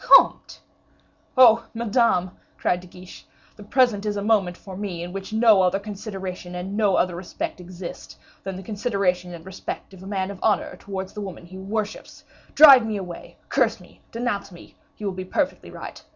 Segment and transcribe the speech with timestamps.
[0.03, 0.59] "Comte!"
[1.37, 1.67] "Oh!
[1.75, 3.23] Madame," cried De Guiche,
[3.55, 7.15] "the present is a moment for me, in which no other consideration and no other
[7.15, 11.45] respect exist, than the consideration and respect of a man of honor towards the woman
[11.45, 12.23] he worships.
[12.55, 16.03] Drive me away, curse me, denounce me, you will be perfectly right.